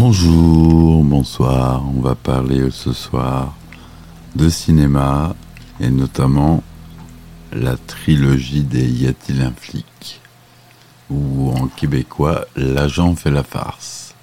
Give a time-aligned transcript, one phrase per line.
[0.00, 3.56] Bonjour, bonsoir, on va parler ce soir
[4.36, 5.34] de cinéma
[5.80, 6.62] et notamment
[7.50, 10.20] la trilogie des Y a-t-il un flic
[11.10, 14.14] ou en québécois L'agent fait la farce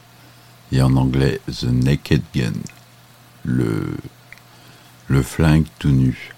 [0.72, 2.54] et en anglais The Naked Gun,
[3.44, 3.98] le,
[5.10, 6.34] le flingue tout nu.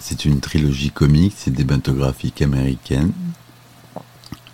[0.00, 3.12] C'est une trilogie comique cinématographique américaine,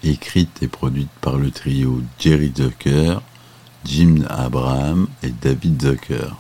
[0.06, 3.20] écrite et produite par le trio Jerry Zucker,
[3.84, 6.36] Jim Abraham et David Zucker,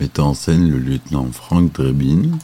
[0.00, 2.38] mettant en scène le lieutenant Frank Drebin,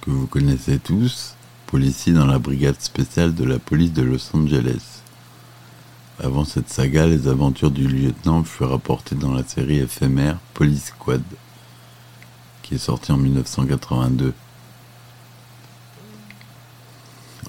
[0.00, 1.34] que vous connaissez tous,
[1.66, 5.02] policier dans la brigade spéciale de la police de Los Angeles.
[6.20, 11.22] Avant cette saga, les aventures du lieutenant furent rapportées dans la série éphémère Police Squad
[12.68, 14.34] qui est sorti en 1982.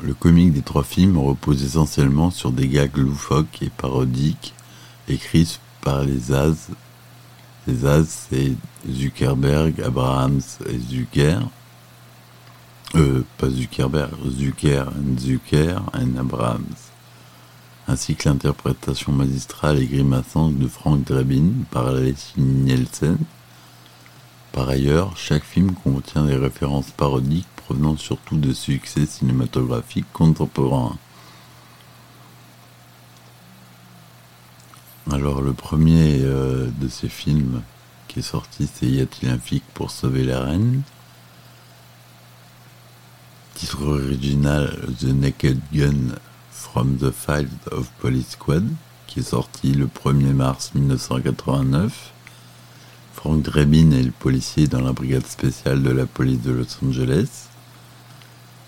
[0.02, 4.54] Le comique des trois films repose essentiellement sur des gags loufoques et parodiques
[5.08, 6.70] écrits par les As.
[7.68, 8.54] Les As, c'est
[8.90, 11.40] Zuckerberg, Abrahams et Zucker.
[12.96, 14.86] Euh, pas Zuckerberg, Zucker
[15.20, 16.76] Zucker and Abrahams.
[17.88, 23.18] Ainsi que l'interprétation magistrale et grimaçante de Frank Drebin par Leslie Nielsen
[24.52, 30.98] par ailleurs, chaque film contient des références parodiques provenant surtout de succès cinématographiques contemporains.
[35.12, 37.62] Alors le premier euh, de ces films
[38.08, 40.82] qui est sorti, c'est Y a-t-il pour sauver la reine?
[43.54, 46.16] Titre original The Naked Gun
[46.50, 48.68] from the Files of Police Squad,
[49.06, 52.14] qui est sorti le 1er mars 1989
[53.14, 57.50] Frank Drebin est le policier dans la brigade spéciale de la police de Los Angeles.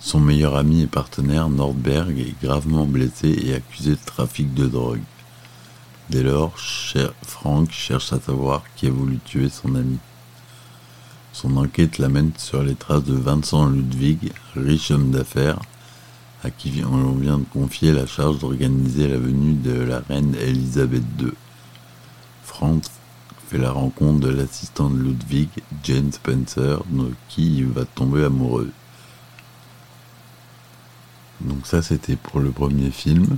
[0.04, 5.04] Son meilleur ami et partenaire, Nordberg, est gravement blessé et accusé de trafic de drogue.
[6.10, 6.58] Dès lors,
[7.22, 10.00] Frank cherche à savoir qui a voulu tuer son ami.
[11.34, 15.60] Son enquête l'amène sur les traces de Vincent Ludwig, riche homme d'affaires,
[16.44, 21.04] à qui on vient de confier la charge d'organiser la venue de la reine Elisabeth
[21.20, 21.32] II.
[22.44, 22.84] Frank
[23.48, 25.50] fait la rencontre de l'assistante Ludwig,
[25.84, 28.72] Jane Spencer, de qui il va tomber amoureux.
[31.46, 33.38] Donc ça c'était pour le premier film.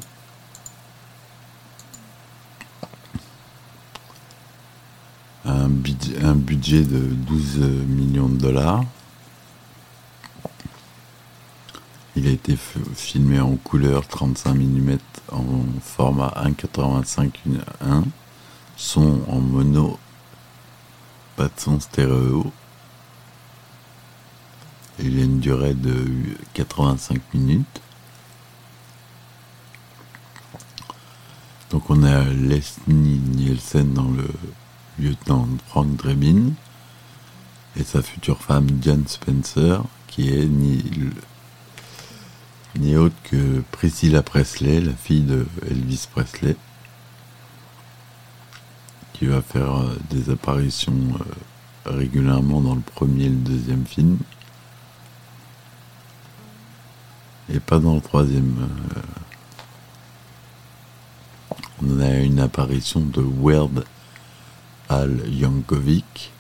[5.46, 8.84] Un budget, un budget de 12 millions de dollars.
[12.16, 12.56] Il a été
[12.96, 14.98] filmé en couleur 35 mm
[15.32, 15.44] en
[15.82, 18.04] format 1.85.1,
[18.78, 19.98] son en mono
[21.36, 22.52] pas de son stéréo.
[25.00, 26.06] Il a une durée de
[26.54, 27.82] 85 minutes.
[31.74, 34.30] Donc on a Leslie Nielsen dans le
[35.00, 36.52] lieutenant Frank Drebin
[37.76, 40.84] et sa future femme Jan Spencer qui est ni,
[42.78, 46.56] ni autre que Priscilla Presley, la fille de Elvis Presley
[49.14, 54.20] qui va faire euh, des apparitions euh, régulièrement dans le premier et le deuxième film.
[57.50, 58.70] Et pas dans le troisième.
[61.86, 63.84] On a une apparition de Weird
[64.88, 66.32] Al Yankovic.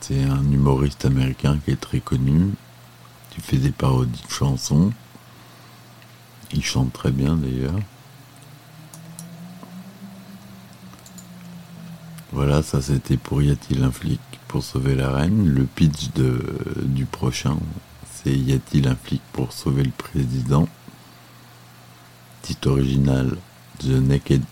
[0.00, 2.50] C'est un humoriste américain qui est très connu,
[3.30, 4.92] qui fait des parodies de chansons.
[6.52, 7.78] Il chante très bien d'ailleurs.
[12.32, 15.46] Voilà, ça c'était pour Y a-t-il un flic pour sauver la reine.
[15.46, 16.10] Le pitch
[16.82, 17.58] du prochain,
[18.12, 20.68] c'est Y a-t-il un flic pour sauver le président?
[22.42, 23.36] Titre original
[23.80, 24.42] The Naked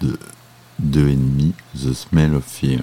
[0.00, 2.80] 2 ennemis, The Smell of Fear,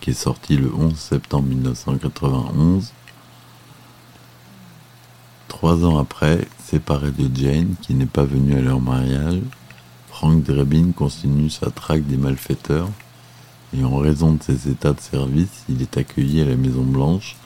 [0.00, 2.92] qui est sorti le 11 septembre 1991.
[5.48, 9.40] Trois ans après, séparé de Jane, qui n'est pas venue à leur mariage,
[10.08, 12.88] Frank Drebin continue sa traque des malfaiteurs
[13.76, 17.36] et en raison de ses états de service, il est accueilli à la Maison Blanche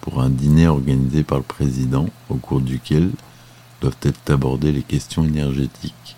[0.00, 3.10] pour un dîner organisé par le président au cours duquel
[3.80, 6.16] doivent être abordées les questions énergétiques.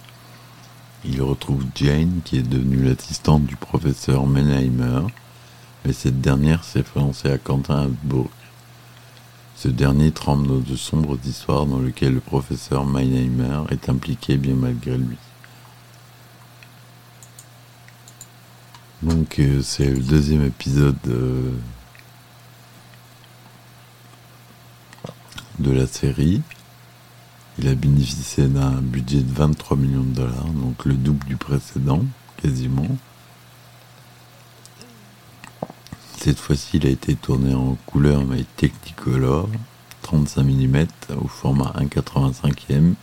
[1.09, 5.03] Il retrouve Jane qui est devenue l'assistante du professeur Menheimer,
[5.85, 8.29] mais cette dernière s'est fiancée à Quentin Habsburg.
[9.55, 14.55] Ce dernier tremble dans de sombres histoires dans lesquelles le professeur Menheimer est impliqué bien
[14.55, 15.17] malgré lui.
[19.03, 21.53] Donc euh, c'est le deuxième épisode euh,
[25.61, 26.43] de la série.
[27.59, 32.05] Il a bénéficié d'un budget de 23 millions de dollars, donc le double du précédent,
[32.43, 32.89] quasiment.
[36.19, 39.49] Cette fois-ci, il a été tourné en couleur mais Technicolor,
[40.03, 40.87] 35 mm
[41.23, 42.95] au format 1,85e.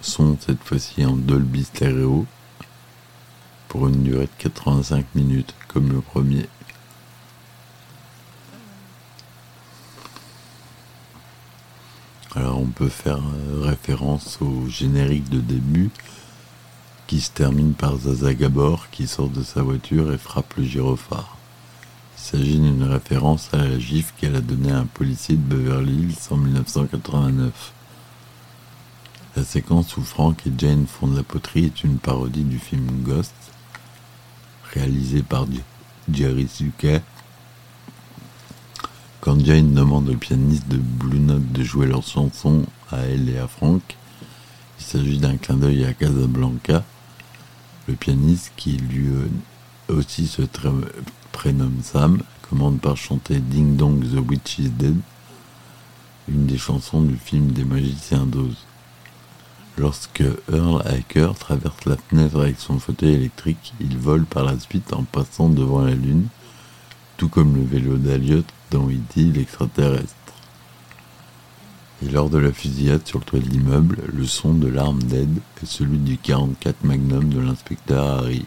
[0.00, 2.26] Son cette fois-ci en Dolby Stereo
[3.68, 6.48] pour une durée de 85 minutes comme le premier.
[12.34, 15.90] Alors on peut faire euh, référence au générique de début
[17.06, 21.36] qui se termine par Zaza Gabor qui sort de sa voiture et frappe le gyrophare.
[22.16, 25.92] Il s'agit d'une référence à la gifle qu'elle a donnée à un policier de Beverly
[25.92, 27.72] Hills en 1989.
[29.36, 32.86] La séquence où Frank et Jane font de la poterie est une parodie du film
[33.02, 33.34] Ghost,
[34.72, 35.46] réalisé par
[36.10, 37.00] Jerry Zucker.
[39.32, 43.48] Quand demande au pianiste de Blue Note de jouer leur chanson à elle et à
[43.48, 43.80] Frank,
[44.78, 46.84] il s'agit d'un clin d'œil à Casablanca,
[47.88, 49.06] le pianiste qui lui
[49.88, 50.42] aussi se
[51.32, 52.20] prénomme Sam,
[52.50, 54.98] commande par chanter Ding Dong The Witch is Dead,
[56.28, 58.66] une des chansons du film des magiciens d'Oz.
[59.78, 64.92] Lorsque Earl Hacker traverse la fenêtre avec son fauteuil électrique, il vole par la suite
[64.92, 66.28] en passant devant la Lune,
[67.22, 68.42] tout comme le vélo d'Aliot
[68.72, 69.22] dans E.T.
[69.22, 70.12] l'extraterrestre.
[72.02, 75.38] Et lors de la fusillade sur le toit de l'immeuble, le son de l'arme d'aide
[75.62, 78.44] est celui du 44 Magnum de l'inspecteur Harry.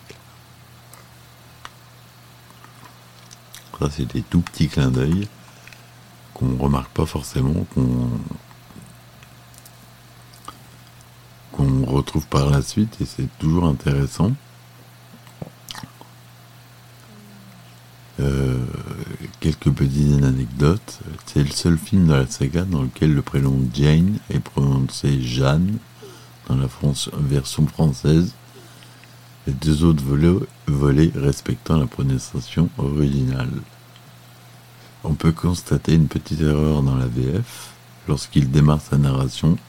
[3.80, 5.30] Ça, c'est des tout petits clins d'œil
[6.34, 7.66] qu'on remarque pas forcément,
[11.54, 14.34] qu'on retrouve par la suite et c'est toujours intéressant.
[18.20, 18.66] Euh,
[19.46, 21.02] quelques petites anecdotes.
[21.28, 25.78] C'est le seul film de la saga dans lequel le prénom Jane est prononcé Jeanne
[26.48, 26.68] dans la
[27.20, 28.34] version française.
[29.46, 30.04] Les deux autres
[30.66, 33.52] volets, respectant la prononciation originale.
[35.04, 37.70] On peut constater une petite erreur dans la VF.
[38.08, 39.60] Lorsqu'il démarre sa narration,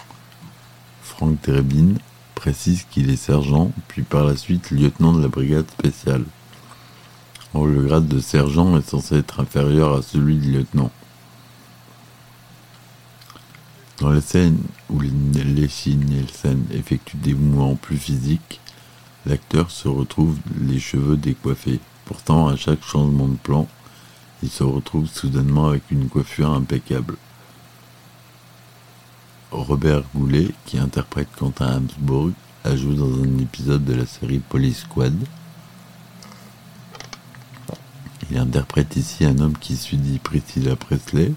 [1.03, 1.97] Frank Drebin
[2.35, 6.25] précise qu'il est sergent, puis par la suite lieutenant de la brigade spéciale.
[7.65, 10.91] Le grade de sergent est censé être inférieur à celui de lieutenant.
[13.99, 18.61] Dans les scènes où Leslie Nielsen effectue des mouvements plus physiques,
[19.25, 21.81] l'acteur se retrouve les cheveux décoiffés.
[22.05, 23.67] Pourtant, à chaque changement de plan,
[24.43, 27.17] il se retrouve soudainement avec une coiffure impeccable.
[29.51, 32.33] Robert Goulet, qui interprète Quentin Habsburg,
[32.65, 35.17] a joué dans un épisode de la série Police Squad.
[38.31, 41.33] Il interprète ici un homme qui suit dit Priscilla Presley.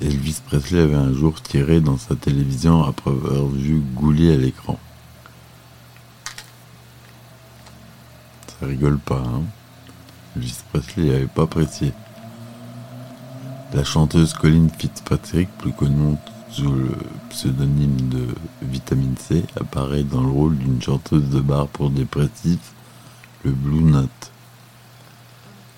[0.00, 4.78] Elvis Presley avait un jour tiré dans sa télévision après avoir vu Goulet à l'écran.
[8.46, 9.42] Ça rigole pas, hein
[10.36, 11.92] Elvis Presley n'avait pas apprécié.
[13.74, 16.16] La chanteuse Colin Fitzpatrick, plus connue
[16.50, 16.96] sous le
[17.28, 18.26] pseudonyme de
[18.62, 22.72] Vitamine C, apparaît dans le rôle d'une chanteuse de bar pour dépressifs,
[23.44, 24.30] le Blue Note.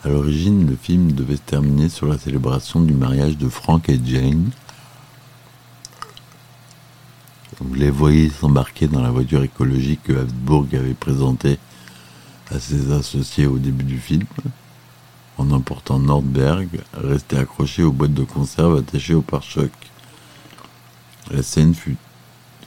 [0.05, 4.01] À l'origine, le film devait se terminer sur la célébration du mariage de Frank et
[4.05, 4.51] Jane.
[7.61, 11.57] Vous les voyez s'embarquer dans la voiture écologique que Habsburg avait présentée
[12.51, 14.25] à ses associés au début du film,
[15.39, 19.71] en emportant Nordberg, resté accroché aux boîtes de conserve attachées au pare-choc.
[21.31, 21.97] La scène fut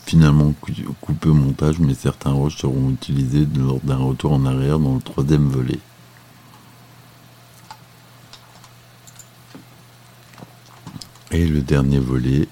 [0.06, 0.54] finalement
[1.02, 5.02] coupée au montage, mais certains roches seront utilisés lors d'un retour en arrière dans le
[5.02, 5.80] troisième volet.
[11.36, 12.48] Et le dernier volet,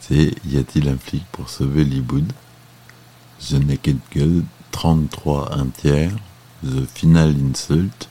[0.00, 2.32] c'est Y a-t-il un flic pour sauver Hollywood
[3.46, 6.12] The Naked Gun 33 1 tiers
[6.64, 8.08] The Final Insult,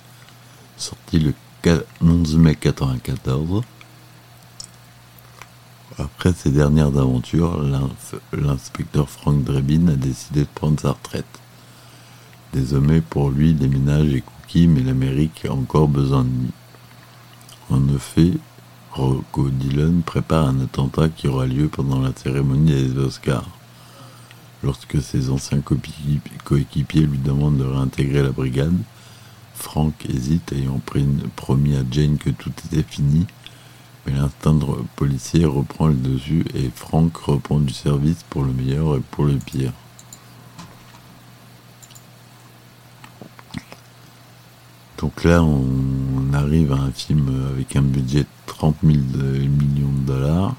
[0.78, 1.34] sorti le
[2.02, 3.64] 11 mai 1994.
[5.98, 7.60] Après ces dernières aventures,
[8.32, 11.40] l'inspecteur Frank Drebin a décidé de prendre sa retraite.
[12.54, 16.52] Désormais, pour lui, les ménages et cookies, mais l'Amérique a encore besoin de lui.
[17.72, 18.34] En effet,
[18.94, 23.50] Rocco Dillon prépare un attentat qui aura lieu pendant la cérémonie des Oscars.
[24.64, 25.62] Lorsque ses anciens
[26.44, 28.78] coéquipiers lui demandent de réintégrer la brigade,
[29.56, 30.82] Frank hésite ayant
[31.36, 33.26] promis à Jane que tout était fini,
[34.06, 34.60] mais l'instinct
[34.98, 39.38] policier reprend le dessus et Frank reprend du service pour le meilleur et pour le
[39.38, 39.72] pire.
[44.98, 50.08] Donc là, on arrive à un film avec un budget de 30 000 millions de
[50.08, 50.56] dollars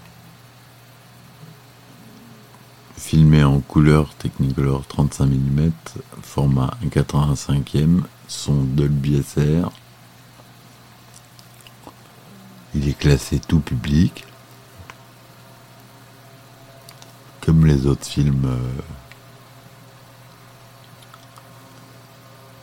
[3.02, 5.70] filmé en couleur Technicolor 35 mm,
[6.22, 9.70] format 1,85e, son Dolby SR.
[12.74, 14.24] Il est classé tout public,
[17.42, 18.46] comme les autres films.
[18.46, 18.82] Euh,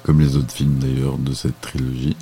[0.03, 2.17] comme les autres films d'ailleurs de cette trilogie.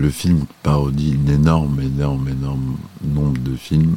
[0.00, 3.96] Le film parodie un énorme, énorme, énorme nombre de films.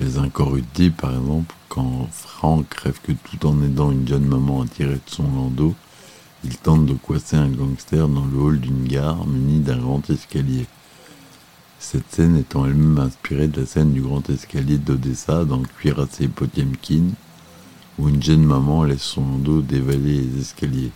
[0.00, 4.66] Les Incorruptibles, par exemple, quand Frank rêve que tout en aidant une jeune maman à
[4.66, 5.74] tirer de son landau,
[6.42, 10.64] il tente de coincer un gangster dans le hall d'une gare muni d'un grand escalier.
[11.78, 17.10] Cette scène étant elle-même inspirée de la scène du grand escalier d'Odessa dans Cuirassé Potiemkin,
[17.98, 20.92] où une jeune maman laisse son landau dévaler les escaliers.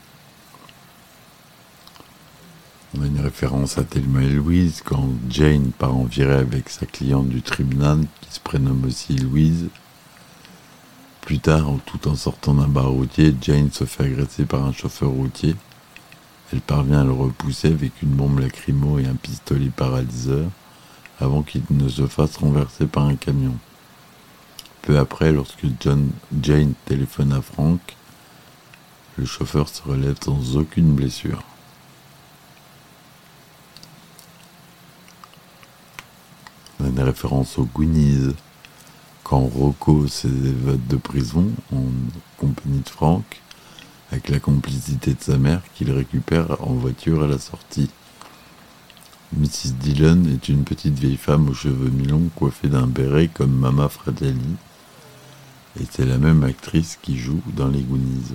[2.92, 6.86] On a une référence à Thelma et Louise quand Jane part en virée avec sa
[6.86, 9.68] cliente du tribunal qui se prénomme aussi Louise.
[11.20, 15.10] Plus tard, tout en sortant d'un bar routier, Jane se fait agresser par un chauffeur
[15.10, 15.54] routier.
[16.52, 20.50] Elle parvient à le repousser avec une bombe lacrymo et un pistolet paralyseur
[21.20, 23.56] avant qu'il ne se fasse renverser par un camion.
[24.82, 27.80] Peu après, lorsque Jane téléphone à Frank,
[29.16, 31.44] le chauffeur se relève sans aucune blessure.
[37.04, 38.34] Référence aux Goonies.
[39.24, 41.84] Quand Rocco s'évade de prison en
[42.38, 43.24] compagnie de Frank,
[44.10, 47.90] avec la complicité de sa mère qu'il récupère en voiture à la sortie.
[49.36, 49.74] Mrs.
[49.78, 54.56] Dillon est une petite vieille femme aux cheveux mi-longs coiffée d'un béret comme Mama Fratelli.
[55.80, 58.34] Et c'est la même actrice qui joue dans les Goonies.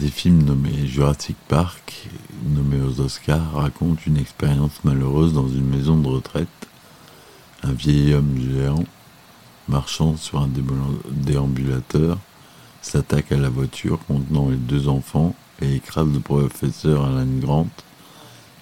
[0.00, 2.08] Des films nommé Jurassic Park,
[2.54, 6.48] nommé aux Oscars, raconte une expérience malheureuse dans une maison de retraite.
[7.62, 8.84] Un vieil homme géant,
[9.68, 10.48] marchant sur un
[11.10, 12.16] déambulateur,
[12.80, 17.68] s'attaque à la voiture contenant les deux enfants et écrase le professeur Alan Grant,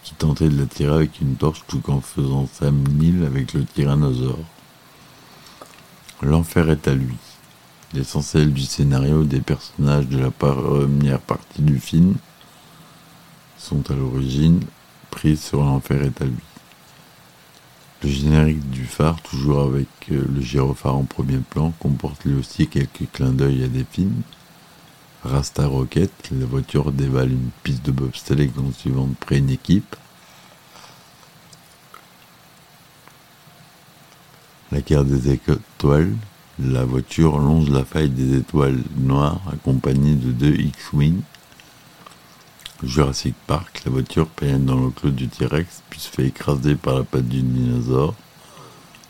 [0.03, 4.45] qui tentait de l'attirer avec une torche tout en faisant Sam Neill avec le tyrannosaure.
[6.21, 7.15] L'enfer est à lui.
[7.95, 12.17] L'essentiel du scénario des personnages de la première partie du film
[13.57, 14.61] sont à l'origine
[15.11, 16.27] pris sur l'enfer est à.
[18.03, 22.69] Le générique du phare, toujours avec euh, le gyrophare en premier plan, comporte lui aussi
[22.69, 24.23] quelques clins d'œil à des films.
[25.25, 29.97] Rasta Rocket, la voiture dévale une piste de bobsleigh en suivant près une équipe.
[34.71, 36.15] La guerre des étoiles,
[36.61, 41.21] la voiture longe la faille des étoiles noires accompagnée de deux X-Wing.
[42.83, 47.05] Jurassic Park, la voiture pénètre dans l'enclos du T-Rex puis se fait écraser par la
[47.05, 48.15] patte du dinosaure.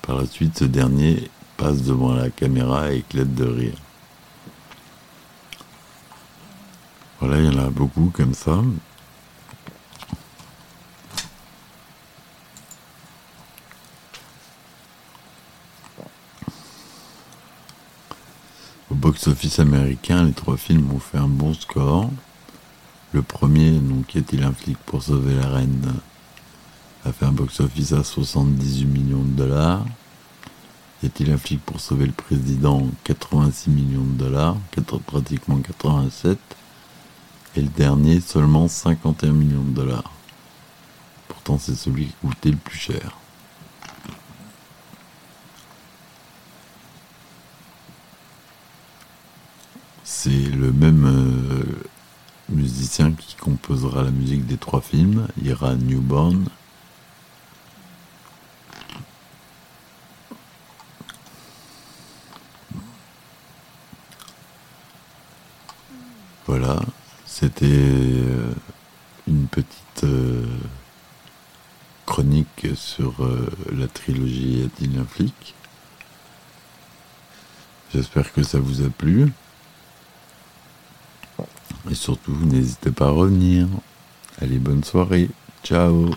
[0.03, 3.77] Par la suite, ce dernier passe devant la caméra et éclate de rire.
[7.21, 8.63] Voilà, il y en a beaucoup comme ça.
[19.09, 22.11] Box-office américain, les trois films ont fait un bon score.
[23.13, 25.95] Le premier, donc, Est-il un flic pour sauver la reine
[27.07, 29.87] a fait un box-office à 78 millions de dollars.
[31.03, 34.59] Est-il un flic pour sauver le président 86 millions de dollars,
[35.07, 36.39] pratiquement 87.
[37.57, 40.13] Et le dernier, seulement 51 millions de dollars.
[41.29, 43.17] Pourtant, c'est celui qui coûtait le plus cher.
[50.21, 51.63] C'est le même euh,
[52.49, 56.49] musicien qui composera la musique des trois films, Ira Newborn.
[66.47, 66.81] Voilà,
[67.25, 68.53] c'était euh,
[69.29, 70.45] une petite euh,
[72.07, 73.15] chronique sur
[73.73, 75.55] la trilogie Adil flic.
[77.95, 79.31] J'espère que ça vous a plu.
[81.99, 83.67] Surtout, n'hésitez pas à revenir.
[84.41, 85.29] Allez, bonne soirée.
[85.65, 86.11] Ciao